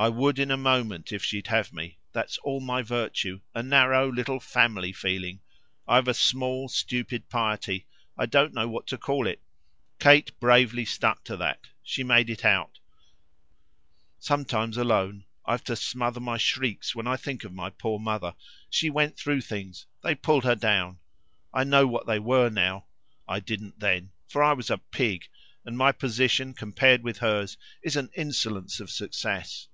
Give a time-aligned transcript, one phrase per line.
[0.00, 1.98] "I would in a moment if she'd have me.
[2.12, 5.40] That's all my virtue a narrow little family feeling.
[5.88, 9.42] I've a small stupid piety I don't know what to call it."
[9.98, 12.78] Kate bravely stuck to that; she made it out.
[14.20, 18.36] "Sometimes, alone, I've to smother my shrieks when I think of my poor mother.
[18.70, 21.00] She went through things they pulled her down;
[21.52, 22.86] I know what they were now
[23.26, 25.26] I didn't then, for I was a pig;
[25.64, 29.66] and my position, compared with hers, is an insolence of success.